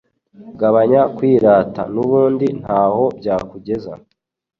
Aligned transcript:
Gabanya 0.59 1.01
kwirata 1.15 1.81
nubundi 1.93 2.47
ntaho 2.61 3.03
byakugeza 3.17 3.93